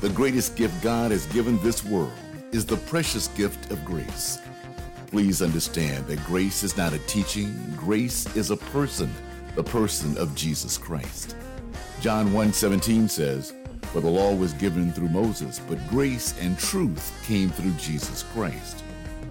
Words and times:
The 0.00 0.08
greatest 0.08 0.56
gift 0.56 0.82
God 0.82 1.10
has 1.10 1.26
given 1.26 1.62
this 1.62 1.84
world 1.84 2.14
is 2.52 2.64
the 2.64 2.78
precious 2.78 3.28
gift 3.28 3.70
of 3.70 3.84
grace. 3.84 4.38
Please 5.08 5.42
understand 5.42 6.06
that 6.06 6.24
grace 6.24 6.62
is 6.62 6.74
not 6.74 6.94
a 6.94 6.98
teaching, 7.00 7.54
grace 7.76 8.24
is 8.34 8.50
a 8.50 8.56
person, 8.56 9.12
the 9.56 9.62
person 9.62 10.16
of 10.16 10.34
Jesus 10.34 10.78
Christ. 10.78 11.36
John 12.00 12.32
1:17 12.32 13.10
says, 13.10 13.52
"For 13.92 14.00
the 14.00 14.08
law 14.08 14.34
was 14.34 14.54
given 14.54 14.90
through 14.90 15.10
Moses, 15.10 15.60
but 15.68 15.90
grace 15.90 16.32
and 16.40 16.58
truth 16.58 17.12
came 17.26 17.50
through 17.50 17.72
Jesus 17.72 18.24
Christ." 18.32 18.82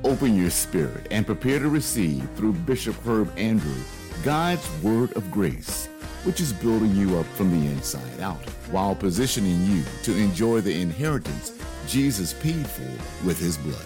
Open 0.03 0.35
your 0.35 0.51
spirit 0.51 1.07
and 1.09 1.25
prepare 1.25 1.57
to 1.57 1.69
receive 1.69 2.27
through 2.35 2.53
Bishop 2.53 2.95
Herb 3.07 3.31
Andrew 3.37 3.81
God's 4.23 4.67
word 4.83 5.13
of 5.17 5.31
grace, 5.31 5.87
which 6.23 6.41
is 6.41 6.53
building 6.53 6.95
you 6.95 7.17
up 7.17 7.25
from 7.27 7.51
the 7.51 7.67
inside 7.67 8.19
out 8.19 8.43
while 8.71 8.95
positioning 8.95 9.65
you 9.65 9.83
to 10.03 10.15
enjoy 10.15 10.61
the 10.61 10.81
inheritance 10.81 11.53
Jesus 11.87 12.33
paid 12.33 12.67
for 12.67 13.25
with 13.25 13.39
his 13.39 13.57
blood. 13.57 13.85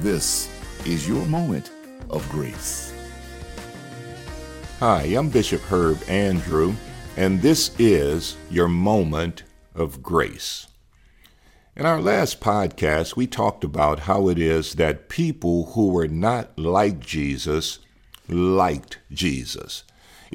This 0.00 0.48
is 0.86 1.08
your 1.08 1.24
moment 1.26 1.70
of 2.10 2.28
grace. 2.28 2.92
Hi, 4.80 5.04
I'm 5.04 5.30
Bishop 5.30 5.62
Herb 5.62 5.98
Andrew, 6.08 6.74
and 7.16 7.40
this 7.40 7.70
is 7.78 8.36
your 8.50 8.68
moment 8.68 9.44
of 9.74 10.02
grace. 10.02 10.66
In 11.76 11.86
our 11.86 12.00
last 12.00 12.40
podcast, 12.40 13.16
we 13.16 13.26
talked 13.26 13.64
about 13.64 14.00
how 14.00 14.28
it 14.28 14.38
is 14.38 14.74
that 14.74 15.08
people 15.08 15.72
who 15.72 15.88
were 15.88 16.06
not 16.06 16.56
like 16.58 17.00
Jesus 17.00 17.78
liked 18.28 18.98
Jesus. 19.10 19.84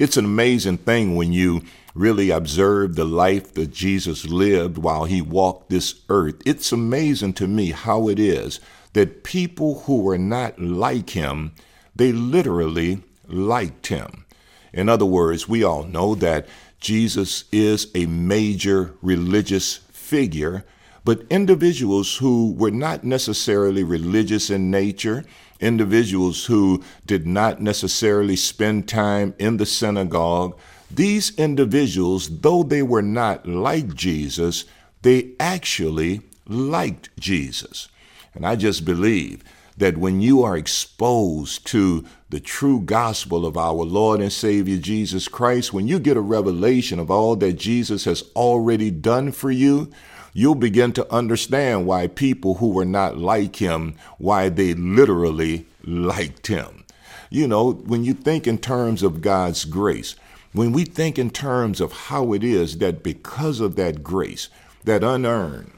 It's 0.00 0.16
an 0.16 0.24
amazing 0.24 0.78
thing 0.78 1.14
when 1.14 1.34
you 1.34 1.60
really 1.94 2.30
observe 2.30 2.96
the 2.96 3.04
life 3.04 3.52
that 3.52 3.70
Jesus 3.70 4.24
lived 4.24 4.78
while 4.78 5.04
he 5.04 5.20
walked 5.20 5.68
this 5.68 6.00
earth. 6.08 6.36
It's 6.46 6.72
amazing 6.72 7.34
to 7.34 7.46
me 7.46 7.72
how 7.72 8.08
it 8.08 8.18
is 8.18 8.60
that 8.94 9.24
people 9.24 9.80
who 9.80 10.00
were 10.00 10.16
not 10.16 10.58
like 10.58 11.10
him, 11.10 11.52
they 11.94 12.12
literally 12.12 13.02
liked 13.28 13.88
him. 13.88 14.24
In 14.72 14.88
other 14.88 15.04
words, 15.04 15.50
we 15.50 15.62
all 15.62 15.84
know 15.84 16.14
that 16.14 16.48
Jesus 16.80 17.44
is 17.52 17.88
a 17.94 18.06
major 18.06 18.94
religious 19.02 19.76
figure, 19.92 20.64
but 21.04 21.22
individuals 21.30 22.16
who 22.16 22.52
were 22.52 22.70
not 22.70 23.04
necessarily 23.04 23.82
religious 23.84 24.50
in 24.50 24.70
nature, 24.70 25.24
individuals 25.60 26.46
who 26.46 26.82
did 27.06 27.26
not 27.26 27.60
necessarily 27.60 28.36
spend 28.36 28.88
time 28.88 29.34
in 29.38 29.56
the 29.56 29.66
synagogue, 29.66 30.58
these 30.90 31.36
individuals, 31.38 32.40
though 32.40 32.62
they 32.62 32.82
were 32.82 33.02
not 33.02 33.46
like 33.46 33.94
Jesus, 33.94 34.64
they 35.02 35.32
actually 35.38 36.22
liked 36.46 37.10
Jesus. 37.18 37.88
And 38.34 38.44
I 38.44 38.56
just 38.56 38.84
believe 38.84 39.44
that 39.76 39.96
when 39.96 40.20
you 40.20 40.42
are 40.42 40.56
exposed 40.56 41.66
to 41.66 42.04
the 42.28 42.40
true 42.40 42.80
gospel 42.80 43.46
of 43.46 43.56
our 43.56 43.72
Lord 43.72 44.20
and 44.20 44.32
Savior 44.32 44.76
Jesus 44.76 45.26
Christ, 45.26 45.72
when 45.72 45.88
you 45.88 45.98
get 45.98 46.16
a 46.16 46.20
revelation 46.20 46.98
of 46.98 47.10
all 47.10 47.34
that 47.36 47.54
Jesus 47.54 48.04
has 48.04 48.22
already 48.36 48.90
done 48.90 49.32
for 49.32 49.50
you, 49.50 49.90
you'll 50.32 50.54
begin 50.54 50.92
to 50.92 51.12
understand 51.12 51.86
why 51.86 52.06
people 52.06 52.54
who 52.54 52.70
were 52.70 52.84
not 52.84 53.18
like 53.18 53.56
him, 53.56 53.94
why 54.18 54.48
they 54.48 54.74
literally 54.74 55.66
liked 55.84 56.46
him. 56.46 56.84
You 57.30 57.46
know, 57.46 57.72
when 57.72 58.04
you 58.04 58.14
think 58.14 58.46
in 58.46 58.58
terms 58.58 59.02
of 59.02 59.20
God's 59.20 59.64
grace, 59.64 60.16
when 60.52 60.72
we 60.72 60.84
think 60.84 61.18
in 61.18 61.30
terms 61.30 61.80
of 61.80 61.92
how 61.92 62.32
it 62.32 62.42
is 62.42 62.78
that 62.78 63.02
because 63.02 63.60
of 63.60 63.76
that 63.76 64.02
grace, 64.02 64.48
that 64.84 65.04
unearned, 65.04 65.70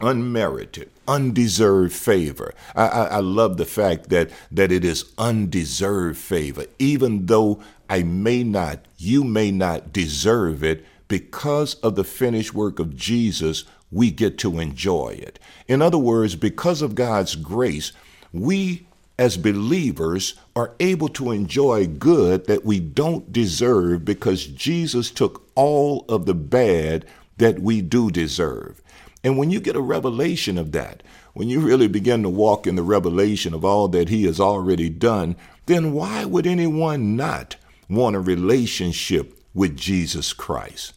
unmerited, 0.00 0.90
undeserved 1.06 1.92
favor. 1.92 2.54
I, 2.74 2.86
I, 2.86 3.04
I, 3.04 3.18
love 3.20 3.56
the 3.56 3.64
fact 3.64 4.10
that 4.10 4.30
that 4.50 4.70
it 4.72 4.84
is 4.84 5.12
undeserved 5.18 6.18
favor, 6.18 6.66
even 6.78 7.26
though 7.26 7.60
I 7.90 8.02
may 8.02 8.44
not, 8.44 8.84
you 8.96 9.24
may 9.24 9.50
not 9.50 9.92
deserve 9.92 10.62
it. 10.62 10.84
Because 11.08 11.74
of 11.76 11.94
the 11.94 12.04
finished 12.04 12.52
work 12.52 12.78
of 12.78 12.94
Jesus, 12.94 13.64
we 13.90 14.10
get 14.10 14.38
to 14.38 14.58
enjoy 14.58 15.18
it. 15.20 15.38
In 15.66 15.82
other 15.82 15.98
words, 15.98 16.36
because 16.36 16.82
of 16.82 16.94
God's 16.94 17.34
grace, 17.36 17.92
we 18.32 18.86
as 19.18 19.36
believers 19.36 20.34
are 20.54 20.74
able 20.78 21.08
to 21.08 21.32
enjoy 21.32 21.86
good 21.86 22.46
that 22.46 22.64
we 22.64 22.78
don't 22.78 23.32
deserve 23.32 24.04
because 24.04 24.46
Jesus 24.46 25.10
took 25.10 25.50
all 25.54 26.04
of 26.08 26.26
the 26.26 26.34
bad 26.34 27.04
that 27.38 27.58
we 27.58 27.80
do 27.80 28.10
deserve. 28.10 28.80
And 29.24 29.36
when 29.36 29.50
you 29.50 29.60
get 29.60 29.74
a 29.76 29.80
revelation 29.80 30.56
of 30.56 30.72
that, 30.72 31.02
when 31.34 31.48
you 31.48 31.60
really 31.60 31.88
begin 31.88 32.22
to 32.22 32.28
walk 32.28 32.66
in 32.66 32.76
the 32.76 32.82
revelation 32.82 33.54
of 33.54 33.64
all 33.64 33.88
that 33.88 34.08
He 34.08 34.24
has 34.24 34.40
already 34.40 34.88
done, 34.88 35.36
then 35.66 35.92
why 35.92 36.24
would 36.24 36.46
anyone 36.46 37.16
not 37.16 37.56
want 37.88 38.16
a 38.16 38.20
relationship 38.20 39.38
with 39.54 39.76
Jesus 39.76 40.32
Christ? 40.32 40.94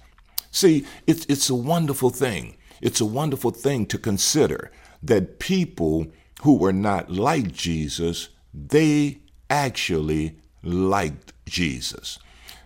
See, 0.51 0.85
it's, 1.07 1.25
it's 1.25 1.49
a 1.49 1.55
wonderful 1.55 2.09
thing. 2.09 2.55
It's 2.81 3.01
a 3.01 3.05
wonderful 3.05 3.51
thing 3.51 3.85
to 3.87 3.97
consider 3.97 4.71
that 5.03 5.39
people 5.39 6.07
who 6.41 6.57
were 6.57 6.73
not 6.73 7.11
like 7.11 7.51
Jesus, 7.51 8.29
they 8.53 9.19
actually 9.49 10.37
liked 10.63 11.33
Jesus. 11.45 12.19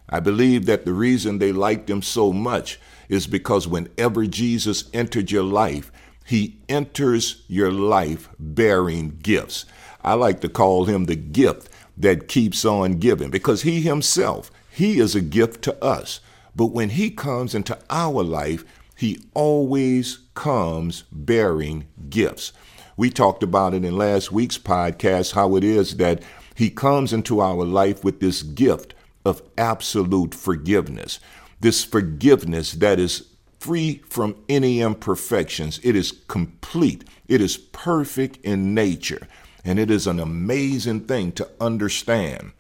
I 0.09 0.20
believe 0.20 0.66
that 0.66 0.86
the 0.86 0.94
reason 0.94 1.40
they 1.40 1.52
liked 1.52 1.90
him 1.90 2.02
so 2.02 2.31
much 2.31 2.80
is 3.09 3.28
because 3.28 3.68
whenever 3.68 4.25
Jesus 4.25 4.90
entered 4.94 5.31
your 5.31 5.44
life, 5.44 5.92
he 6.25 6.59
enters 6.70 7.44
your 7.48 7.72
life 7.72 8.30
bearing 8.40 9.20
gifts. 9.22 9.66
I 10.04 10.14
like 10.14 10.42
to 10.42 10.50
call 10.50 10.86
him 10.86 11.06
the 11.06 11.16
gift 11.16 11.70
that 11.98 12.28
keeps 12.28 12.66
on 12.66 12.94
giving 12.94 13.30
because 13.30 13.64
he 13.64 13.81
himself, 13.81 14.52
he 14.72 15.00
is 15.00 15.16
a 15.16 15.22
gift 15.22 15.64
to 15.64 15.84
us. 15.84 16.20
But 16.56 16.68
when 16.68 16.90
he 16.90 17.09
comes 17.09 17.54
into 17.54 17.78
our 17.90 18.24
life, 18.24 18.64
he 18.95 19.19
always 19.33 20.19
comes 20.33 21.03
bearing 21.11 21.88
gifts. 22.09 22.53
We 22.97 23.09
talked 23.09 23.44
about 23.44 23.73
it 23.73 23.83
in 23.83 23.97
last 23.97 24.31
week's 24.31 24.57
podcast 24.57 25.33
how 25.33 25.56
it 25.56 25.63
is 25.63 25.97
that 25.97 26.23
he 26.56 26.69
comes 26.69 27.11
into 27.11 27.41
our 27.41 27.66
life 27.66 28.03
with 28.03 28.19
this 28.22 28.41
gift 28.41 28.94
of 29.25 29.41
absolute 29.57 30.33
forgiveness 30.33 31.19
this 31.59 31.83
forgiveness 31.83 32.73
that 32.73 33.00
is 33.00 33.28
free 33.59 34.01
from 34.07 34.35
any 34.47 34.81
imperfections. 34.81 35.79
It 35.83 35.95
is 35.95 36.12
complete, 36.27 37.03
it 37.27 37.41
is 37.41 37.57
perfect 37.57 38.38
in 38.44 38.73
nature. 38.73 39.27
And 39.63 39.79
it 39.79 39.89
is 39.89 40.06
an 40.06 40.19
amazing 40.19 41.01
thing 41.01 41.31
to 41.33 41.50
understand 41.59 42.51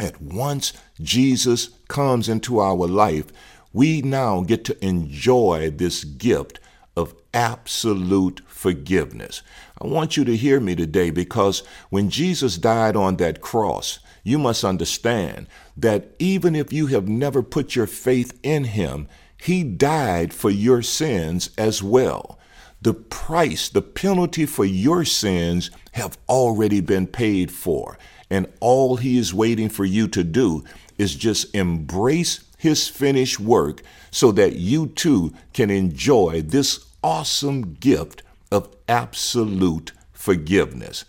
At 0.00 0.22
once 0.22 0.72
Jesus 1.00 1.70
comes 1.88 2.28
into 2.28 2.58
our 2.58 2.86
life, 2.86 3.26
we 3.72 4.02
now 4.02 4.42
get 4.42 4.64
to 4.64 4.84
enjoy 4.84 5.70
this 5.70 6.04
gift 6.04 6.60
of 6.96 7.14
absolute 7.32 8.42
forgiveness. 8.46 9.42
I 9.80 9.86
want 9.86 10.16
you 10.16 10.24
to 10.24 10.36
hear 10.36 10.58
me 10.58 10.74
today 10.74 11.10
because 11.10 11.62
when 11.90 12.10
Jesus 12.10 12.58
died 12.58 12.96
on 12.96 13.16
that 13.16 13.40
cross, 13.40 14.00
you 14.24 14.38
must 14.38 14.64
understand 14.64 15.46
that 15.76 16.10
even 16.18 16.56
if 16.56 16.72
you 16.72 16.88
have 16.88 17.08
never 17.08 17.42
put 17.42 17.76
your 17.76 17.86
faith 17.86 18.38
in 18.42 18.64
him, 18.64 19.08
he 19.36 19.62
died 19.62 20.34
for 20.34 20.50
your 20.50 20.82
sins 20.82 21.50
as 21.56 21.82
well. 21.82 22.38
The 22.82 22.94
price, 22.94 23.68
the 23.68 23.82
penalty 23.82 24.46
for 24.46 24.64
your 24.64 25.04
sins 25.04 25.70
have 25.92 26.18
already 26.28 26.80
been 26.80 27.06
paid 27.06 27.50
for. 27.50 27.98
And 28.30 28.46
all 28.60 28.96
he 28.96 29.18
is 29.18 29.32
waiting 29.32 29.68
for 29.68 29.84
you 29.84 30.08
to 30.08 30.22
do 30.24 30.64
is 30.96 31.14
just 31.14 31.54
embrace 31.54 32.40
his 32.58 32.88
finished 32.88 33.40
work 33.40 33.82
so 34.10 34.30
that 34.32 34.56
you 34.56 34.88
too 34.88 35.32
can 35.54 35.70
enjoy 35.70 36.42
this 36.42 36.86
awesome 37.02 37.74
gift 37.74 38.22
of 38.50 38.68
absolute 38.88 39.92
forgiveness. 40.12 41.04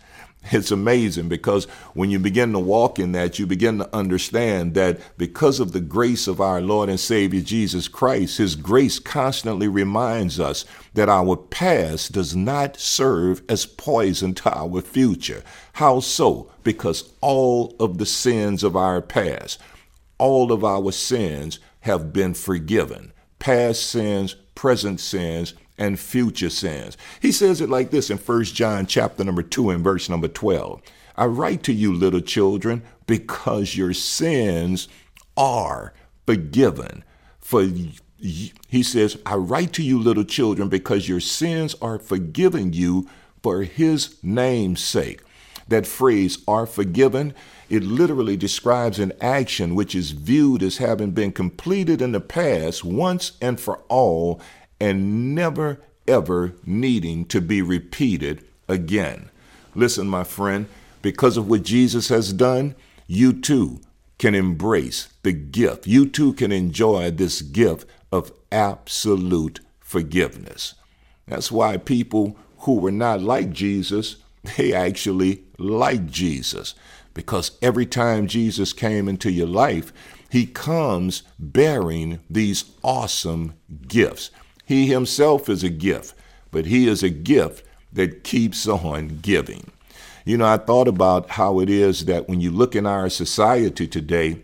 It's 0.52 0.72
amazing 0.72 1.28
because 1.28 1.66
when 1.94 2.10
you 2.10 2.18
begin 2.18 2.54
to 2.54 2.60
walk 2.60 2.98
in 2.98 3.12
that, 3.12 3.38
you 3.38 3.46
begin 3.46 3.78
to 3.80 3.96
understand 3.96 4.74
that 4.76 5.00
because 5.18 5.60
of 5.60 5.74
the 5.74 5.82
grace 5.82 6.28
of 6.28 6.40
our 6.40 6.62
Lord 6.62 6.90
and 6.90 7.00
Savior 7.00 7.42
Jesus 7.42 7.88
Christ, 7.88 8.38
His 8.38 8.56
grace 8.56 9.00
constantly 9.00 9.68
reminds 9.68 10.40
us 10.40 10.64
that 10.94 11.10
our 11.10 11.36
past 11.36 12.14
does 12.14 12.36
not 12.36 12.80
serve 12.80 13.42
as 13.50 13.66
poison 13.66 14.34
to 14.36 14.58
our 14.58 14.82
future. 14.82 15.44
How 15.74 16.00
so? 16.00 16.50
Because 16.64 17.12
all 17.20 17.76
of 17.80 17.98
the 17.98 18.06
sins 18.06 18.64
of 18.64 18.78
our 18.78 19.02
past, 19.02 19.60
all 20.20 20.52
of 20.52 20.64
our 20.64 20.92
sins 20.92 21.60
have 21.82 22.14
been 22.14 22.36
forgiven. 22.36 23.12
Past 23.40 23.90
sins, 23.90 24.36
present 24.54 25.00
sins, 25.00 25.56
and 25.78 26.00
future 26.00 26.50
sins. 26.50 26.98
He 27.22 27.32
says 27.32 27.62
it 27.62 27.70
like 27.70 27.90
this 27.90 28.10
in 28.10 28.18
1 28.18 28.44
John 28.46 28.86
chapter 28.86 29.24
number 29.24 29.42
2 29.42 29.72
and 29.72 29.84
verse 29.84 30.10
number 30.10 30.28
12. 30.28 30.82
I 31.16 31.26
write 31.26 31.64
to 31.64 31.74
you 31.74 31.94
little 31.94 32.22
children 32.22 32.84
because 33.08 33.76
your 33.76 33.94
sins 33.94 34.88
are 35.36 35.94
forgiven 36.26 37.04
for 37.50 37.68
he 38.22 38.84
says, 38.84 39.18
I 39.26 39.36
write 39.36 39.74
to 39.74 39.84
you, 39.84 39.98
little 39.98 40.24
children, 40.24 40.68
because 40.68 41.08
your 41.08 41.20
sins 41.20 41.74
are 41.82 41.98
forgiven 41.98 42.74
you 42.74 43.10
for 43.42 43.64
his 43.64 44.18
name's 44.22 44.84
sake. 44.84 45.22
That 45.68 45.88
phrase, 45.88 46.40
are 46.48 46.66
forgiven, 46.66 47.34
it 47.70 47.84
literally 47.84 48.36
describes 48.36 49.00
an 49.00 49.14
action 49.22 49.76
which 49.76 49.94
is 49.94 50.12
viewed 50.12 50.64
as 50.64 50.78
having 50.78 51.12
been 51.12 51.32
completed 51.32 52.02
in 52.02 52.12
the 52.12 52.20
past 52.20 52.84
once 52.84 53.34
and 53.42 53.60
for 53.60 53.78
all 53.88 54.42
and 54.80 55.36
never 55.36 55.80
ever 56.08 56.54
needing 56.66 57.26
to 57.26 57.40
be 57.40 57.62
repeated 57.62 58.44
again. 58.68 59.30
Listen, 59.76 60.08
my 60.08 60.24
friend, 60.24 60.68
because 61.02 61.38
of 61.38 61.48
what 61.50 61.64
Jesus 61.64 62.10
has 62.10 62.34
done, 62.34 62.76
you 63.08 63.32
too 63.32 63.80
can 64.18 64.36
embrace 64.36 65.10
the 65.24 65.32
gift. 65.32 65.88
You 65.88 66.08
too 66.08 66.34
can 66.34 66.52
enjoy 66.52 67.12
this 67.12 67.42
gift 67.42 67.88
of 68.12 68.32
absolute 68.52 69.60
forgiveness. 69.80 70.74
That's 71.28 71.52
why 71.52 71.78
people 71.78 72.36
who 72.60 72.80
were 72.80 72.92
not 72.92 73.22
like 73.22 73.52
Jesus, 73.52 74.18
they 74.58 74.74
actually 74.74 75.44
like 75.58 76.08
Jesus. 76.08 76.76
Because 77.14 77.58
every 77.62 77.86
time 77.86 78.28
Jesus 78.28 78.74
came 78.74 79.08
into 79.08 79.32
your 79.32 79.48
life, 79.48 79.92
he 80.30 80.46
comes 80.46 81.24
bearing 81.40 82.20
these 82.30 82.66
awesome 82.84 83.54
gifts. 83.88 84.32
He 84.66 84.88
himself 84.88 85.50
is 85.50 85.64
a 85.64 85.70
gift, 85.70 86.14
but 86.52 86.68
he 86.68 86.88
is 86.88 87.02
a 87.02 87.10
gift 87.10 87.66
that 87.92 88.24
keeps 88.24 88.68
on 88.68 89.20
giving. 89.22 89.72
You 90.26 90.38
know, 90.38 90.46
I 90.46 90.58
thought 90.58 90.88
about 90.88 91.32
how 91.32 91.60
it 91.60 91.70
is 91.70 92.06
that 92.06 92.30
when 92.30 92.40
you 92.40 92.52
look 92.52 92.76
in 92.76 92.86
our 92.86 93.10
society 93.10 93.88
today, 93.88 94.44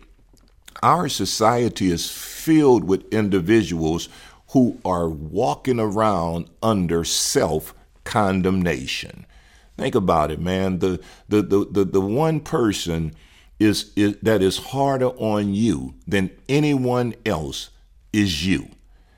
our 0.82 1.08
society 1.08 1.90
is 1.90 2.10
filled 2.10 2.84
with 2.84 3.12
individuals 3.12 4.08
who 4.50 4.78
are 4.84 5.08
walking 5.08 5.78
around 5.78 6.48
under 6.62 7.04
self 7.04 7.74
condemnation. 8.04 9.26
Think 9.76 9.94
about 9.94 10.30
it, 10.30 10.40
man. 10.40 10.78
The, 10.78 11.00
the, 11.28 11.42
the, 11.42 11.66
the, 11.70 11.84
the 11.84 12.00
one 12.00 12.40
person 12.40 13.14
is, 13.58 13.92
is 13.96 14.16
that 14.22 14.42
is 14.42 14.58
harder 14.58 15.08
on 15.08 15.54
you 15.54 15.94
than 16.06 16.30
anyone 16.48 17.14
else 17.24 17.70
is 18.12 18.46
you. 18.46 18.68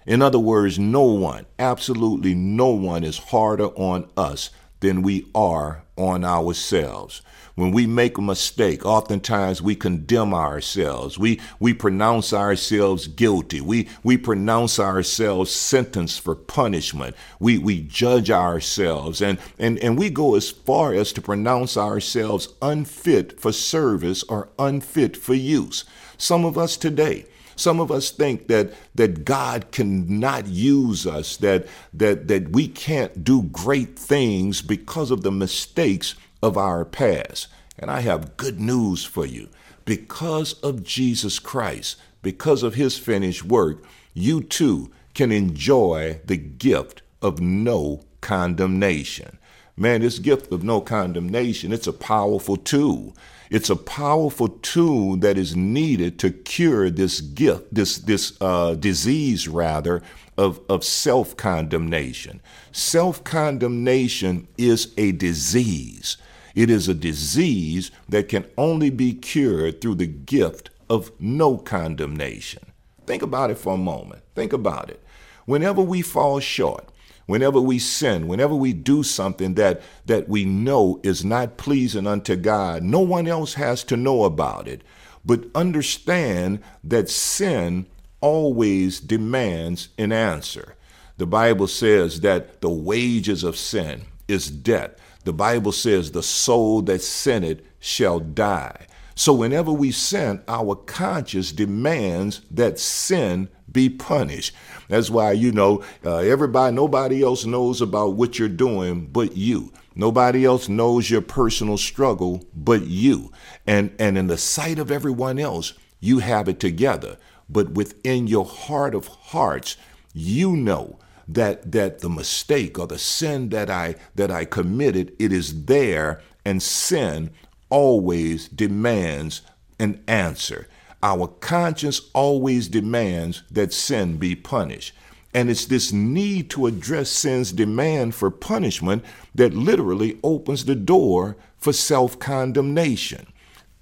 In 0.06 0.22
other 0.22 0.38
words, 0.38 0.78
no 0.78 1.02
one, 1.02 1.46
absolutely 1.58 2.34
no 2.34 2.68
one 2.68 3.04
is 3.04 3.18
harder 3.18 3.66
on 3.68 4.08
us 4.16 4.50
than 4.80 5.02
we 5.02 5.26
are 5.34 5.82
on 5.96 6.24
ourselves. 6.24 7.22
When 7.58 7.72
we 7.72 7.88
make 7.88 8.16
a 8.16 8.22
mistake, 8.22 8.86
oftentimes 8.86 9.60
we 9.60 9.74
condemn 9.74 10.32
ourselves. 10.32 11.18
We, 11.18 11.40
we 11.58 11.74
pronounce 11.74 12.32
ourselves 12.32 13.08
guilty. 13.08 13.60
We, 13.60 13.88
we 14.04 14.16
pronounce 14.16 14.78
ourselves 14.78 15.50
sentenced 15.50 16.20
for 16.20 16.36
punishment. 16.36 17.16
We, 17.40 17.58
we 17.58 17.80
judge 17.80 18.30
ourselves 18.30 19.20
and, 19.20 19.38
and, 19.58 19.76
and 19.80 19.98
we 19.98 20.08
go 20.08 20.36
as 20.36 20.50
far 20.50 20.94
as 20.94 21.12
to 21.14 21.20
pronounce 21.20 21.76
ourselves 21.76 22.54
unfit 22.62 23.40
for 23.40 23.50
service 23.50 24.22
or 24.28 24.50
unfit 24.56 25.16
for 25.16 25.34
use. 25.34 25.84
Some 26.16 26.44
of 26.44 26.56
us 26.56 26.76
today, 26.76 27.26
some 27.58 27.80
of 27.80 27.90
us 27.90 28.10
think 28.10 28.46
that 28.48 28.72
that 28.94 29.24
God 29.24 29.70
cannot 29.72 30.46
use 30.46 31.06
us, 31.06 31.36
that 31.38 31.66
that 31.92 32.28
that 32.28 32.50
we 32.50 32.68
can't 32.68 33.24
do 33.24 33.42
great 33.42 33.98
things 33.98 34.62
because 34.62 35.10
of 35.10 35.22
the 35.22 35.32
mistakes 35.32 36.14
of 36.42 36.56
our 36.56 36.84
past. 36.84 37.48
And 37.78 37.90
I 37.90 38.00
have 38.00 38.36
good 38.36 38.60
news 38.60 39.04
for 39.04 39.26
you. 39.26 39.48
Because 39.84 40.54
of 40.54 40.84
Jesus 40.84 41.38
Christ, 41.38 41.96
because 42.22 42.62
of 42.62 42.74
his 42.74 42.98
finished 42.98 43.44
work, 43.44 43.82
you 44.14 44.42
too 44.42 44.90
can 45.14 45.32
enjoy 45.32 46.20
the 46.24 46.36
gift 46.36 47.02
of 47.22 47.40
no 47.40 48.04
condemnation. 48.20 49.38
Man, 49.76 50.00
this 50.00 50.18
gift 50.18 50.52
of 50.52 50.62
no 50.64 50.80
condemnation, 50.80 51.72
it's 51.72 51.86
a 51.86 51.92
powerful 51.92 52.56
tool. 52.56 53.16
It's 53.50 53.70
a 53.70 53.76
powerful 53.76 54.48
tool 54.48 55.16
that 55.16 55.38
is 55.38 55.56
needed 55.56 56.18
to 56.20 56.30
cure 56.30 56.90
this 56.90 57.20
gift, 57.20 57.74
this 57.74 57.98
this 57.98 58.36
uh, 58.40 58.74
disease 58.74 59.48
rather 59.48 60.02
of, 60.36 60.60
of 60.68 60.84
self 60.84 61.36
condemnation. 61.36 62.40
Self 62.72 63.24
condemnation 63.24 64.48
is 64.58 64.92
a 64.96 65.12
disease. 65.12 66.16
It 66.54 66.70
is 66.70 66.88
a 66.88 66.94
disease 66.94 67.90
that 68.08 68.28
can 68.28 68.44
only 68.56 68.90
be 68.90 69.14
cured 69.14 69.80
through 69.80 69.96
the 69.96 70.06
gift 70.06 70.70
of 70.90 71.10
no 71.20 71.56
condemnation. 71.56 72.72
Think 73.06 73.22
about 73.22 73.50
it 73.50 73.58
for 73.58 73.74
a 73.74 73.78
moment. 73.78 74.22
Think 74.34 74.52
about 74.52 74.90
it. 74.90 75.02
Whenever 75.46 75.80
we 75.80 76.02
fall 76.02 76.40
short, 76.40 76.90
whenever 77.28 77.60
we 77.60 77.78
sin, 77.78 78.26
whenever 78.26 78.54
we 78.54 78.72
do 78.72 79.02
something 79.02 79.52
that, 79.54 79.82
that 80.06 80.28
we 80.30 80.46
know 80.46 80.98
is 81.02 81.24
not 81.24 81.58
pleasing 81.58 82.06
unto 82.06 82.34
God, 82.34 82.82
no 82.82 83.00
one 83.00 83.28
else 83.28 83.54
has 83.54 83.84
to 83.84 83.98
know 83.98 84.24
about 84.24 84.66
it. 84.66 84.80
But 85.26 85.44
understand 85.54 86.60
that 86.82 87.10
sin 87.10 87.84
always 88.22 88.98
demands 88.98 89.90
an 89.98 90.10
answer. 90.10 90.74
The 91.18 91.26
Bible 91.26 91.66
says 91.66 92.22
that 92.22 92.62
the 92.62 92.70
wages 92.70 93.44
of 93.44 93.58
sin 93.58 94.06
is 94.26 94.50
death. 94.50 94.92
The 95.24 95.34
Bible 95.34 95.72
says 95.72 96.10
the 96.12 96.22
soul 96.22 96.80
that 96.82 97.02
sinned 97.02 97.60
shall 97.78 98.20
die. 98.20 98.86
So 99.14 99.34
whenever 99.34 99.70
we 99.70 99.90
sin, 99.90 100.40
our 100.48 100.76
conscience 100.76 101.52
demands 101.52 102.40
that 102.50 102.78
sin 102.78 103.50
be 103.70 103.88
punished. 103.88 104.54
That's 104.88 105.10
why, 105.10 105.32
you 105.32 105.52
know, 105.52 105.84
uh, 106.04 106.18
everybody, 106.18 106.74
nobody 106.74 107.22
else 107.22 107.44
knows 107.44 107.80
about 107.80 108.14
what 108.14 108.38
you're 108.38 108.48
doing 108.48 109.06
but 109.06 109.36
you. 109.36 109.72
Nobody 109.94 110.44
else 110.44 110.68
knows 110.68 111.10
your 111.10 111.22
personal 111.22 111.76
struggle 111.76 112.44
but 112.54 112.86
you. 112.86 113.32
And, 113.66 113.94
and 113.98 114.16
in 114.16 114.28
the 114.28 114.38
sight 114.38 114.78
of 114.78 114.90
everyone 114.90 115.38
else, 115.38 115.74
you 116.00 116.20
have 116.20 116.48
it 116.48 116.60
together. 116.60 117.16
But 117.48 117.72
within 117.72 118.26
your 118.26 118.44
heart 118.44 118.94
of 118.94 119.06
hearts, 119.06 119.76
you 120.12 120.56
know 120.56 120.98
that 121.28 121.72
that 121.72 122.00
the 122.00 122.08
mistake 122.08 122.78
or 122.78 122.86
the 122.86 122.98
sin 122.98 123.50
that 123.50 123.68
I 123.68 123.96
that 124.14 124.30
I 124.30 124.44
committed, 124.44 125.14
it 125.18 125.32
is 125.32 125.66
there, 125.66 126.22
and 126.44 126.62
sin 126.62 127.30
always 127.68 128.48
demands 128.48 129.42
an 129.78 130.02
answer. 130.08 130.66
Our 131.02 131.28
conscience 131.28 132.00
always 132.12 132.68
demands 132.68 133.42
that 133.50 133.72
sin 133.72 134.16
be 134.16 134.34
punished. 134.34 134.94
And 135.34 135.50
it's 135.50 135.66
this 135.66 135.92
need 135.92 136.50
to 136.50 136.66
address 136.66 137.10
sin's 137.10 137.52
demand 137.52 138.14
for 138.14 138.30
punishment 138.30 139.04
that 139.34 139.54
literally 139.54 140.18
opens 140.22 140.64
the 140.64 140.74
door 140.74 141.36
for 141.58 141.72
self 141.72 142.18
condemnation. 142.18 143.26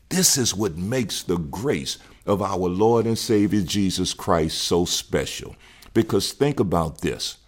This 0.08 0.36
is 0.36 0.54
what 0.54 0.76
makes 0.76 1.22
the 1.22 1.38
grace 1.38 1.98
of 2.26 2.42
our 2.42 2.68
Lord 2.68 3.06
and 3.06 3.18
Savior 3.18 3.62
Jesus 3.62 4.12
Christ 4.12 4.58
so 4.58 4.84
special. 4.84 5.56
Because 5.94 6.32
think 6.32 6.60
about 6.60 7.00
this 7.00 7.38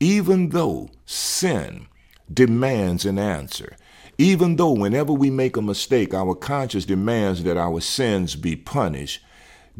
even 0.00 0.50
though 0.50 0.88
sin 1.06 1.86
demands 2.32 3.04
an 3.04 3.18
answer, 3.18 3.76
even 4.18 4.56
though 4.56 4.72
whenever 4.72 5.12
we 5.12 5.30
make 5.30 5.56
a 5.56 5.62
mistake, 5.62 6.12
our 6.12 6.34
conscience 6.34 6.84
demands 6.84 7.44
that 7.44 7.56
our 7.56 7.80
sins 7.80 8.34
be 8.34 8.56
punished, 8.56 9.22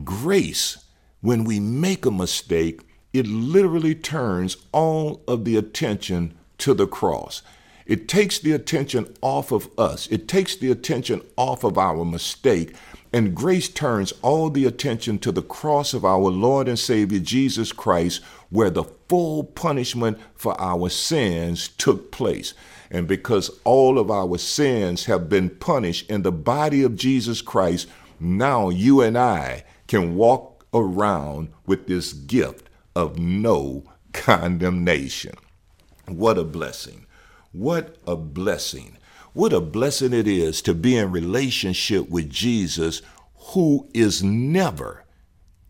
grace, 0.04 0.84
when 1.20 1.42
we 1.42 1.58
make 1.58 2.06
a 2.06 2.10
mistake, 2.10 2.82
it 3.12 3.26
literally 3.26 3.96
turns 3.96 4.56
all 4.70 5.22
of 5.26 5.44
the 5.44 5.56
attention 5.56 6.38
to 6.58 6.72
the 6.72 6.86
cross. 6.86 7.42
It 7.84 8.06
takes 8.06 8.38
the 8.38 8.52
attention 8.52 9.12
off 9.22 9.50
of 9.50 9.68
us. 9.78 10.06
It 10.08 10.28
takes 10.28 10.54
the 10.54 10.70
attention 10.70 11.22
off 11.36 11.64
of 11.64 11.78
our 11.78 12.04
mistake. 12.04 12.76
And 13.12 13.34
grace 13.34 13.68
turns 13.68 14.12
all 14.20 14.50
the 14.50 14.66
attention 14.66 15.18
to 15.20 15.32
the 15.32 15.42
cross 15.42 15.94
of 15.94 16.04
our 16.04 16.18
Lord 16.30 16.68
and 16.68 16.78
Savior 16.78 17.18
Jesus 17.18 17.72
Christ, 17.72 18.22
where 18.50 18.68
the 18.68 18.84
full 19.08 19.42
punishment 19.42 20.18
for 20.34 20.60
our 20.60 20.90
sins 20.90 21.68
took 21.68 22.12
place. 22.12 22.52
And 22.90 23.06
because 23.06 23.50
all 23.64 23.98
of 23.98 24.10
our 24.10 24.38
sins 24.38 25.04
have 25.06 25.28
been 25.28 25.50
punished 25.50 26.10
in 26.10 26.22
the 26.22 26.32
body 26.32 26.82
of 26.82 26.96
Jesus 26.96 27.42
Christ, 27.42 27.88
now 28.18 28.70
you 28.70 29.00
and 29.00 29.16
I 29.16 29.64
can 29.86 30.16
walk 30.16 30.66
around 30.72 31.50
with 31.66 31.86
this 31.86 32.12
gift 32.12 32.68
of 32.96 33.18
no 33.18 33.84
condemnation. 34.12 35.34
What 36.06 36.38
a 36.38 36.44
blessing! 36.44 37.06
What 37.52 37.96
a 38.06 38.16
blessing! 38.16 38.96
What 39.34 39.52
a 39.52 39.60
blessing 39.60 40.12
it 40.12 40.26
is 40.26 40.62
to 40.62 40.74
be 40.74 40.96
in 40.96 41.12
relationship 41.12 42.08
with 42.08 42.30
Jesus, 42.30 43.02
who 43.52 43.88
is 43.94 44.22
never, 44.22 45.04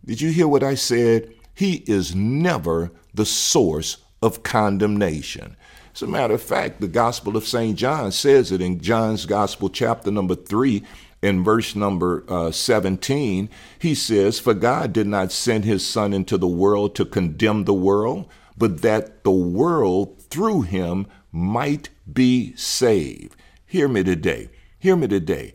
did 0.09 0.23
you 0.23 0.31
hear 0.31 0.49
what 0.49 0.63
I 0.63 0.75
said? 0.75 1.35
He 1.55 1.85
is 1.87 2.15
never 2.15 2.91
the 3.13 3.27
source 3.27 3.99
of 4.23 4.43
condemnation. 4.43 5.55
As 5.99 6.03
a 6.03 6.07
matter 6.07 6.35
of 6.35 6.43
fact, 6.43 6.81
the 6.81 6.87
Gospel 6.87 7.37
of 7.37 7.45
St. 7.45 7.77
John 7.77 8.13
says 8.13 8.53
it 8.53 8.61
in 8.61 8.81
John's 8.81 9.27
Gospel, 9.27 9.69
chapter 9.69 10.13
number 10.13 10.37
three 10.37 10.85
in 11.23 11.43
verse 11.43 11.75
number 11.75 12.23
uh, 12.29 12.53
17, 12.53 13.51
he 13.81 13.97
says, 13.97 14.39
For 14.39 14.55
God 14.55 14.93
did 14.93 15.09
not 15.09 15.33
send 15.33 15.65
his 15.65 15.85
Son 15.85 16.13
into 16.13 16.39
the 16.39 16.47
world 16.47 16.95
to 16.95 17.05
condemn 17.05 17.65
the 17.65 17.75
world, 17.75 18.29
but 18.57 18.83
that 18.83 19.25
the 19.25 19.33
world 19.33 20.23
through 20.31 20.63
him 20.63 21.09
might 21.33 21.89
be 22.13 22.55
saved. 22.55 23.35
Hear 23.67 23.89
me 23.89 24.05
today. 24.05 24.51
Hear 24.79 24.95
me 24.95 25.09
today. 25.09 25.55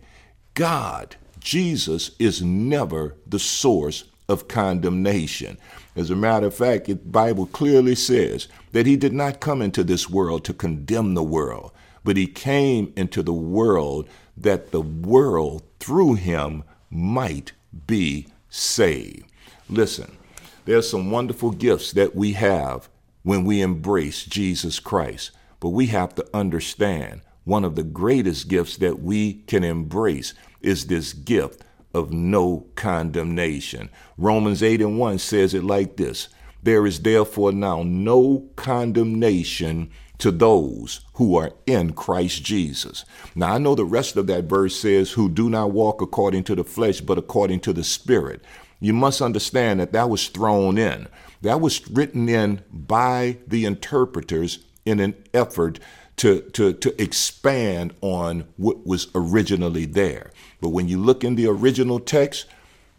God, 0.56 1.16
Jesus, 1.40 2.12
is 2.20 2.42
never 2.42 3.16
the 3.26 3.40
source 3.40 4.04
of 4.28 4.48
condemnation. 4.48 5.58
As 5.96 6.10
a 6.10 6.16
matter 6.16 6.48
of 6.48 6.56
fact, 6.56 6.88
the 6.88 6.96
Bible 6.96 7.46
clearly 7.46 7.96
says 7.96 8.48
that 8.72 8.86
he 8.86 8.96
did 8.96 9.14
not 9.14 9.40
come 9.40 9.62
into 9.62 9.84
this 9.84 10.10
world 10.10 10.44
to 10.46 10.54
condemn 10.54 11.14
the 11.14 11.24
world, 11.24 11.72
but 12.04 12.18
he 12.18 12.28
came 12.28 12.92
into 12.96 13.22
the 13.22 13.34
world 13.34 14.08
that 14.36 14.72
the 14.72 14.82
world 14.82 15.64
through 15.80 16.16
him 16.16 16.64
might 16.90 17.52
be 17.88 18.28
saved. 18.50 19.26
Listen, 19.70 20.18
there's 20.66 20.90
some 20.90 21.12
wonderful 21.12 21.52
gifts 21.52 21.92
that 21.94 22.16
we 22.16 22.34
have 22.34 22.90
when 23.24 23.46
we 23.46 23.62
embrace 23.62 24.26
Jesus 24.26 24.80
Christ, 24.80 25.32
but 25.60 25.70
we 25.70 25.88
have 25.88 26.16
to 26.16 26.26
understand 26.34 27.22
one 27.46 27.66
of 27.66 27.76
the 27.76 27.84
greatest 27.84 28.48
gifts 28.48 28.78
that 28.78 29.02
we 29.02 29.34
can 29.48 29.64
embrace 29.64 30.34
is 30.62 30.88
this 30.88 31.14
gift 31.14 31.62
of 31.94 32.12
no 32.12 32.66
condemnation. 32.76 33.90
Romans 34.18 34.64
8 34.64 34.82
and 34.82 34.98
1 35.00 35.20
says 35.20 35.54
it 35.54 35.64
like 35.64 35.98
this 35.98 36.30
There 36.62 36.86
is 36.86 37.02
therefore 37.02 37.52
now 37.52 37.84
no 37.84 38.50
condemnation 38.56 39.92
to 40.20 40.32
those 40.32 41.02
who 41.16 41.36
are 41.36 41.52
in 41.66 41.94
Christ 41.94 42.44
Jesus. 42.44 43.04
Now, 43.36 43.54
I 43.54 43.58
know 43.58 43.76
the 43.76 43.84
rest 43.84 44.16
of 44.16 44.28
that 44.28 44.46
verse 44.46 44.80
says, 44.80 45.12
who 45.12 45.28
do 45.30 45.50
not 45.50 45.72
walk 45.72 46.02
according 46.02 46.46
to 46.46 46.56
the 46.56 46.64
flesh, 46.64 47.02
but 47.02 47.18
according 47.18 47.60
to 47.62 47.74
the 47.74 47.84
Spirit. 47.84 48.42
You 48.80 48.94
must 48.94 49.22
understand 49.22 49.80
that 49.80 49.92
that 49.94 50.10
was 50.10 50.28
thrown 50.28 50.78
in. 50.78 51.08
That 51.42 51.60
was 51.60 51.90
written 51.90 52.30
in 52.30 52.62
by 52.72 53.38
the 53.48 53.66
interpreters 53.66 54.60
in 54.86 55.00
an 55.00 55.16
effort 55.34 55.80
to, 56.18 56.42
to, 56.42 56.74
to 56.74 57.02
expand 57.02 57.94
on 58.02 58.46
what 58.58 58.86
was 58.86 59.08
originally 59.16 59.86
there. 59.86 60.32
But 60.62 60.70
when 60.70 60.88
you 60.88 60.98
look 60.98 61.24
in 61.24 61.36
the 61.36 61.48
original 61.48 62.00
text, 62.00 62.46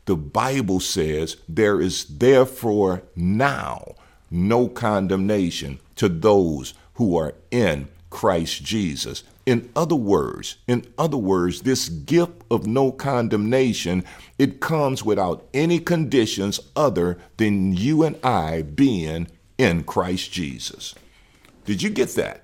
the 0.07 0.17
Bible 0.17 0.81
says 0.81 1.37
there 1.49 1.81
is 1.81 2.05
therefore 2.05 3.03
now 3.17 3.95
no 4.31 4.69
condemnation 4.69 5.79
to 5.97 6.09
those 6.09 6.75
who 6.95 7.17
are 7.17 7.35
in 7.51 7.89
Christ 8.11 8.63
Jesus. 8.63 9.25
In 9.47 9.71
other 9.77 9.97
words, 9.97 10.57
in 10.67 10.87
other 10.97 11.17
words, 11.17 11.63
this 11.63 11.89
gift 11.89 12.43
of 12.51 12.67
no 12.67 12.93
condemnation, 12.93 14.05
it 14.39 14.61
comes 14.61 15.05
without 15.05 15.47
any 15.53 15.79
conditions 15.79 16.61
other 16.77 17.19
than 17.37 17.75
you 17.75 18.03
and 18.05 18.17
I 18.25 18.63
being 18.63 19.29
in 19.59 19.85
Christ 19.85 20.33
Jesus. 20.33 20.95
Did 21.65 21.83
you 21.83 21.91
get 21.91 22.11
that? 22.11 22.44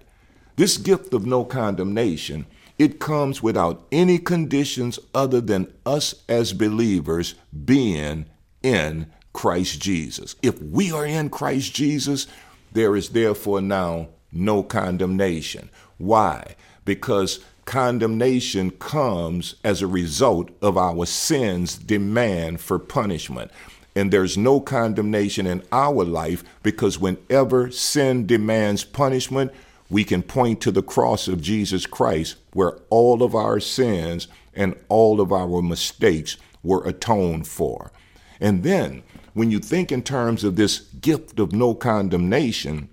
This 0.61 0.77
gift 0.77 1.15
of 1.15 1.25
no 1.25 1.47
condemnation, 1.47 2.45
it 2.79 2.99
comes 3.01 3.43
without 3.43 3.87
any 3.91 4.19
conditions 4.19 4.99
other 5.15 5.41
than 5.41 5.73
us 5.87 6.17
as 6.29 6.53
believers 6.53 7.35
being 7.65 8.27
in 8.63 9.11
Christ 9.33 9.81
Jesus. 9.81 10.37
If 10.43 10.61
we 10.61 10.93
are 10.93 11.07
in 11.07 11.31
Christ 11.31 11.75
Jesus, 11.75 12.27
there 12.73 12.95
is 12.95 13.09
therefore 13.09 13.63
now 13.63 14.09
no 14.33 14.63
condemnation. 14.63 15.71
Why? 15.97 16.57
Because 16.85 17.41
condemnation 17.65 18.71
comes 18.73 19.55
as 19.65 19.81
a 19.81 19.87
result 19.87 20.51
of 20.61 20.77
our 20.77 21.07
sin's 21.07 21.79
demand 21.79 22.61
for 22.61 22.79
punishment. 22.79 23.51
And 23.97 24.13
there's 24.13 24.37
no 24.37 24.61
condemnation 24.61 25.47
in 25.47 25.63
our 25.73 26.05
life 26.05 26.45
because 26.63 26.99
whenever 26.99 27.71
sin 27.71 28.27
demands 28.27 28.85
punishment, 28.85 29.53
we 29.91 30.05
can 30.05 30.23
point 30.23 30.61
to 30.63 30.71
the 30.71 30.83
cross 30.83 31.29
of 31.29 31.43
Jesus 31.43 31.85
Christ 31.85 32.37
where 32.53 32.79
all 32.89 33.23
of 33.23 33.35
our 33.35 33.61
sins 33.61 34.29
and 34.55 34.75
all 34.89 35.21
of 35.21 35.33
our 35.33 35.61
mistakes 35.61 36.37
were 36.63 36.87
atoned 36.87 37.47
for. 37.49 37.93
And 38.41 38.63
then, 38.63 39.03
when 39.35 39.51
you 39.51 39.59
think 39.59 39.93
in 39.93 40.03
terms 40.03 40.45
of 40.45 40.57
this 40.57 40.81
gift 40.81 41.39
of 41.39 41.53
no 41.53 41.75
condemnation, 41.75 42.89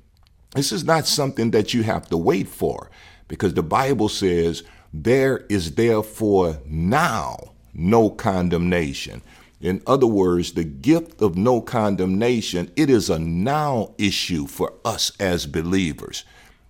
this 0.53 0.71
is 0.71 0.83
not 0.83 1.07
something 1.07 1.51
that 1.51 1.73
you 1.73 1.83
have 1.83 2.09
to 2.09 2.17
wait 2.17 2.47
for 2.47 2.89
because 3.27 3.53
the 3.53 3.63
Bible 3.63 4.09
says, 4.09 4.63
There 4.93 5.45
is 5.49 5.75
therefore 5.75 6.59
now 6.65 7.53
no 7.73 8.09
condemnation. 8.09 9.21
In 9.59 9.81
other 9.87 10.07
words, 10.07 10.53
the 10.53 10.63
gift 10.63 11.21
of 11.21 11.35
no 11.35 11.61
condemnation, 11.61 12.71
it 12.75 12.89
is 12.89 13.09
a 13.09 13.19
now 13.19 13.93
issue 13.97 14.45
for 14.45 14.73
us 14.85 15.11
as 15.19 15.45
believers. 15.45 16.23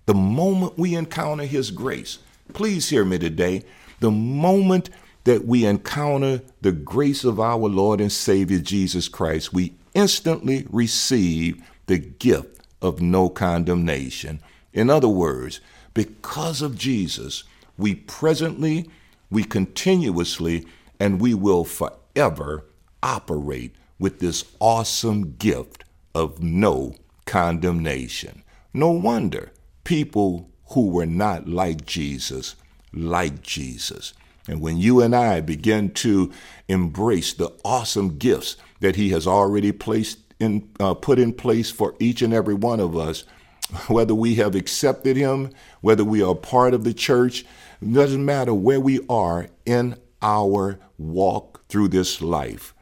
The 0.08 0.14
moment 0.14 0.78
we 0.78 0.94
encounter 0.94 1.44
His 1.44 1.70
grace, 1.70 2.20
please 2.54 2.88
hear 2.88 3.04
me 3.04 3.18
today, 3.18 3.62
the 4.00 4.10
moment 4.10 4.88
that 5.24 5.44
we 5.44 5.66
encounter 5.66 6.40
the 6.62 6.72
grace 6.72 7.24
of 7.24 7.38
our 7.38 7.68
Lord 7.68 8.00
and 8.00 8.10
Savior 8.10 8.58
Jesus 8.58 9.06
Christ, 9.06 9.52
we 9.52 9.74
instantly 9.92 10.66
receive 10.70 11.62
the 11.88 11.98
gift 11.98 12.62
of 12.80 13.02
no 13.02 13.28
condemnation. 13.28 14.40
In 14.72 14.88
other 14.88 15.10
words, 15.10 15.60
because 15.92 16.62
of 16.62 16.78
Jesus, 16.78 17.44
we 17.76 17.94
presently, 17.94 18.88
we 19.30 19.44
continuously, 19.44 20.66
and 20.98 21.20
we 21.20 21.34
will 21.34 21.64
forever 21.64 22.64
operate 23.02 23.76
with 23.98 24.20
this 24.20 24.46
awesome 24.58 25.34
gift 25.34 25.84
of 26.14 26.42
no 26.42 26.94
condemnation. 27.26 28.42
No 28.72 28.90
wonder 28.90 29.52
people 29.88 30.50
who 30.72 30.90
were 30.90 31.06
not 31.06 31.48
like 31.48 31.86
Jesus 31.86 32.56
like 32.92 33.40
Jesus. 33.40 34.12
And 34.46 34.60
when 34.60 34.76
you 34.76 35.00
and 35.00 35.16
I 35.16 35.40
begin 35.40 35.92
to 35.94 36.30
embrace 36.68 37.32
the 37.32 37.50
awesome 37.64 38.18
gifts 38.18 38.58
that 38.80 38.96
He 38.96 39.08
has 39.12 39.26
already 39.26 39.72
placed 39.72 40.18
in, 40.38 40.68
uh, 40.78 40.92
put 40.92 41.18
in 41.18 41.32
place 41.32 41.70
for 41.70 41.94
each 41.98 42.20
and 42.20 42.34
every 42.34 42.52
one 42.52 42.80
of 42.80 42.98
us, 42.98 43.24
whether 43.88 44.14
we 44.14 44.34
have 44.34 44.54
accepted 44.54 45.16
Him, 45.16 45.52
whether 45.80 46.04
we 46.04 46.22
are 46.22 46.34
part 46.34 46.74
of 46.74 46.84
the 46.84 46.92
church, 46.92 47.46
doesn't 47.82 48.22
matter 48.22 48.52
where 48.52 48.80
we 48.80 49.00
are 49.08 49.48
in 49.64 49.96
our 50.20 50.78
walk 50.98 51.66
through 51.70 51.88
this 51.88 52.20
life, 52.20 52.74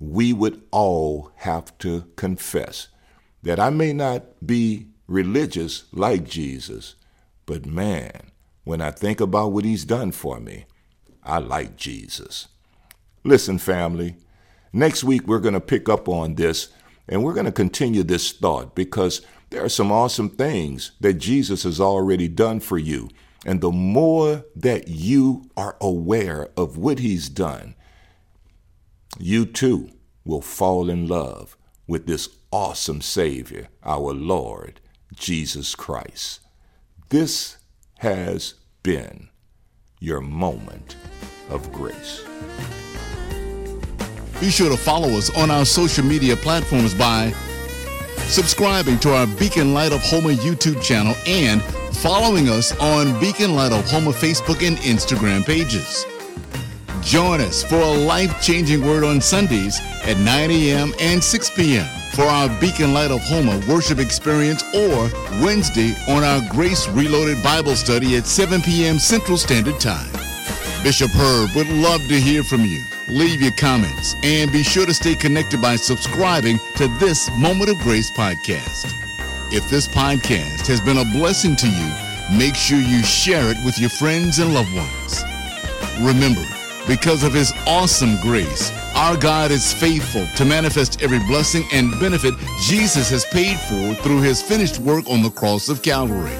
we 0.00 0.32
would 0.32 0.62
all 0.70 1.32
have 1.36 1.76
to 1.80 2.06
confess 2.16 2.88
that 3.42 3.60
I 3.60 3.68
may 3.68 3.92
not 3.92 4.24
be 4.46 4.86
religious 5.06 5.84
like 5.92 6.24
Jesus, 6.24 6.94
but 7.44 7.66
man, 7.66 8.30
when 8.64 8.80
I 8.80 8.90
think 8.90 9.20
about 9.20 9.52
what 9.52 9.64
He's 9.64 9.84
done 9.84 10.12
for 10.12 10.40
me, 10.40 10.66
I 11.22 11.38
like 11.38 11.76
Jesus. 11.76 12.48
Listen, 13.24 13.58
family, 13.58 14.16
next 14.72 15.04
week 15.04 15.26
we're 15.26 15.40
going 15.40 15.54
to 15.54 15.60
pick 15.60 15.88
up 15.88 16.08
on 16.08 16.34
this 16.34 16.68
and 17.08 17.22
we're 17.22 17.34
going 17.34 17.46
to 17.46 17.52
continue 17.52 18.02
this 18.02 18.32
thought 18.32 18.74
because 18.74 19.22
there 19.50 19.64
are 19.64 19.68
some 19.68 19.92
awesome 19.92 20.28
things 20.28 20.92
that 21.00 21.14
Jesus 21.14 21.62
has 21.62 21.80
already 21.80 22.28
done 22.28 22.60
for 22.60 22.78
you. 22.78 23.08
And 23.44 23.60
the 23.60 23.70
more 23.70 24.44
that 24.56 24.88
you 24.88 25.48
are 25.56 25.76
aware 25.80 26.48
of 26.56 26.76
what 26.76 26.98
he's 26.98 27.28
done, 27.28 27.76
you 29.18 29.46
too 29.46 29.90
will 30.24 30.42
fall 30.42 30.90
in 30.90 31.06
love 31.06 31.56
with 31.86 32.06
this 32.06 32.28
awesome 32.50 33.00
Savior, 33.00 33.68
our 33.84 34.12
Lord 34.12 34.80
Jesus 35.14 35.74
Christ. 35.74 36.40
This 37.08 37.56
has 37.98 38.54
been 38.82 39.28
your 40.00 40.20
moment 40.20 40.96
of 41.48 41.72
grace. 41.72 42.24
Be 44.40 44.50
sure 44.50 44.68
to 44.68 44.76
follow 44.76 45.08
us 45.10 45.34
on 45.36 45.50
our 45.50 45.64
social 45.64 46.04
media 46.04 46.36
platforms 46.36 46.92
by 46.92 47.32
subscribing 48.28 48.98
to 48.98 49.14
our 49.14 49.26
Beacon 49.38 49.72
Light 49.72 49.92
of 49.92 50.00
Homer 50.02 50.32
YouTube 50.32 50.82
channel 50.82 51.14
and 51.26 51.62
following 51.96 52.48
us 52.48 52.76
on 52.78 53.18
Beacon 53.18 53.54
Light 53.54 53.72
of 53.72 53.88
Homer 53.90 54.12
Facebook 54.12 54.66
and 54.66 54.76
Instagram 54.78 55.44
pages. 55.44 56.04
Join 57.02 57.40
us 57.40 57.62
for 57.62 57.76
a 57.76 57.92
life 57.92 58.42
changing 58.42 58.84
word 58.84 59.04
on 59.04 59.20
Sundays 59.20 59.80
at 60.02 60.18
9 60.18 60.50
a.m. 60.50 60.92
and 61.00 61.22
6 61.22 61.50
p.m. 61.50 61.88
for 62.16 62.24
our 62.24 62.48
Beacon 62.60 62.92
Light 62.92 63.10
of 63.10 63.20
Homer 63.22 63.60
worship 63.68 63.98
experience 63.98 64.64
or 64.74 65.10
Wednesday 65.44 65.94
on 66.08 66.24
our 66.24 66.40
Grace 66.50 66.88
Reloaded 66.88 67.42
Bible 67.42 67.76
study 67.76 68.16
at 68.16 68.26
7 68.26 68.62
p.m. 68.62 68.98
Central 68.98 69.36
Standard 69.36 69.78
Time. 69.78 70.10
Bishop 70.82 71.10
Herb 71.12 71.54
would 71.54 71.68
love 71.68 72.00
to 72.08 72.20
hear 72.20 72.42
from 72.42 72.62
you 72.62 72.82
leave 73.08 73.40
your 73.40 73.52
comments, 73.52 74.14
and 74.22 74.50
be 74.50 74.62
sure 74.62 74.86
to 74.86 74.94
stay 74.94 75.14
connected 75.14 75.60
by 75.62 75.76
subscribing 75.76 76.58
to 76.76 76.88
this 76.98 77.30
Moment 77.38 77.70
of 77.70 77.78
Grace 77.78 78.10
podcast. 78.10 78.92
If 79.52 79.68
this 79.70 79.86
podcast 79.86 80.66
has 80.66 80.80
been 80.80 80.98
a 80.98 81.04
blessing 81.04 81.54
to 81.56 81.68
you, 81.68 82.36
make 82.36 82.56
sure 82.56 82.78
you 82.78 83.02
share 83.04 83.50
it 83.50 83.56
with 83.64 83.78
your 83.78 83.90
friends 83.90 84.38
and 84.38 84.52
loved 84.52 84.74
ones. 84.74 85.24
Remember, 86.00 86.42
Because 86.86 87.24
of 87.24 87.34
his 87.34 87.52
awesome 87.66 88.16
grace, 88.20 88.70
our 88.96 89.14
God 89.14 89.50
is 89.50 89.74
faithful 89.74 90.26
to 90.36 90.44
manifest 90.46 91.02
every 91.02 91.18
blessing 91.18 91.64
and 91.70 91.90
benefit 92.00 92.32
Jesus 92.62 93.10
has 93.10 93.26
paid 93.26 93.58
for 93.58 93.94
through 94.02 94.22
his 94.22 94.40
finished 94.40 94.78
work 94.78 95.06
on 95.10 95.22
the 95.22 95.28
cross 95.28 95.68
of 95.68 95.82
Calvary. 95.82 96.34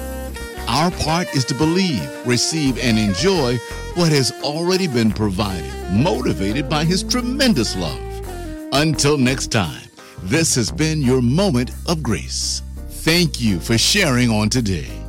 Our 0.67 0.89
part 0.89 1.33
is 1.35 1.45
to 1.45 1.53
believe, 1.53 2.01
receive, 2.25 2.79
and 2.79 2.97
enjoy 2.97 3.57
what 3.93 4.11
has 4.11 4.31
already 4.41 4.87
been 4.87 5.11
provided, 5.11 5.71
motivated 5.91 6.67
by 6.67 6.83
his 6.83 7.03
tremendous 7.03 7.75
love. 7.77 8.01
Until 8.73 9.19
next 9.19 9.51
time, 9.51 9.87
this 10.23 10.55
has 10.55 10.71
been 10.71 10.99
your 10.99 11.21
moment 11.21 11.69
of 11.87 12.01
grace. 12.01 12.63
Thank 12.89 13.39
you 13.39 13.59
for 13.59 13.77
sharing 13.77 14.31
on 14.31 14.49
today. 14.49 15.06